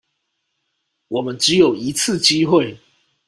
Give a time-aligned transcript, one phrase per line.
[1.09, 2.75] 我們只有一次機會